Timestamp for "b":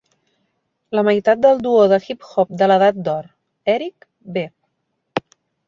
4.39-4.49